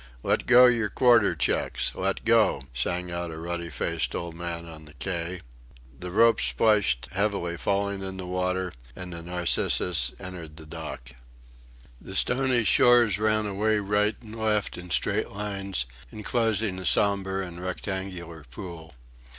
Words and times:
"Let 0.23 0.47
go 0.47 0.65
your 0.65 0.89
quarter 0.89 1.35
checks! 1.35 1.93
Let 1.93 2.25
go!" 2.25 2.63
sang 2.73 3.11
out 3.11 3.29
a 3.29 3.37
ruddy 3.37 3.69
faced 3.69 4.15
old 4.15 4.33
man 4.33 4.65
on 4.65 4.85
the 4.85 4.95
quay. 4.95 5.41
The 5.99 6.09
ropes 6.09 6.45
splashed 6.45 7.07
heavily 7.11 7.55
falling 7.55 8.01
in 8.03 8.17
the 8.17 8.25
water, 8.25 8.73
and 8.95 9.13
the 9.13 9.21
Narcissus 9.21 10.11
entered 10.19 10.57
the 10.57 10.65
dock. 10.65 11.11
The 12.01 12.15
stony 12.15 12.63
shores 12.63 13.19
ran 13.19 13.45
away 13.45 13.77
right 13.77 14.15
and 14.21 14.35
left 14.35 14.75
in 14.75 14.89
straight 14.89 15.29
lines, 15.29 15.85
enclosing 16.11 16.79
a 16.79 16.85
sombre 16.87 17.45
and 17.45 17.61
rectangular 17.63 18.43
pool. 18.49 18.95